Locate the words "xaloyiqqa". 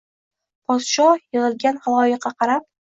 1.87-2.37